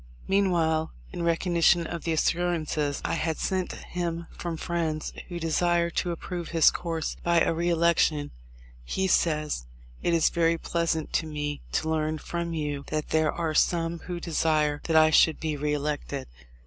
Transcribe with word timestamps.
Meanwhile, 0.27 0.93
in 1.13 1.21
recognition 1.21 1.85
of 1.85 2.05
the 2.05 2.11
assurances 2.11 3.03
I 3.05 3.13
had 3.13 3.37
sent 3.37 3.71
him 3.73 4.25
from 4.35 4.57
friends 4.57 5.13
who 5.27 5.39
desired 5.39 5.95
to 5.97 6.09
approve 6.09 6.47
his 6.47 6.71
course 6.71 7.17
by 7.21 7.41
a 7.41 7.53
re 7.53 7.69
election, 7.69 8.31
he 8.83 9.05
says: 9.05 9.67
"It 10.01 10.15
is 10.15 10.31
very 10.31 10.57
pleasant 10.57 11.13
to 11.13 11.27
me 11.27 11.61
to 11.73 11.87
learn 11.87 12.17
from 12.17 12.55
you 12.55 12.83
that 12.87 13.09
there 13.09 13.31
are 13.31 13.53
some 13.53 13.99
who 13.99 14.19
desire 14.19 14.81
that 14.85 14.95
I 14.95 15.11
should 15.11 15.39
be 15.39 15.55
re 15.55 15.71
elected. 15.73 16.27